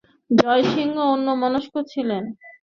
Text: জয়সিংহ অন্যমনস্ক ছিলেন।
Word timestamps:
জয়সিংহ 0.31 0.95
অন্যমনস্ক 1.13 1.73
ছিলেন। 1.91 2.23